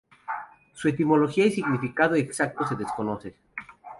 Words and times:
Su 0.73 0.89
etimología 0.89 1.45
y 1.45 1.51
significado 1.51 2.15
exacto 2.15 2.65
se 2.65 2.75
desconoce. 2.75 3.35